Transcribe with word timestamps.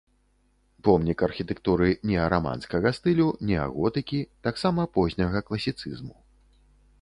Помнік 0.87 1.19
архітэктуры 1.27 1.89
неараманскага 2.11 2.93
стылю, 2.99 3.27
неаготыкі, 3.51 4.19
таксама 4.49 4.87
позняга 4.97 5.39
класіцызму. 5.51 6.15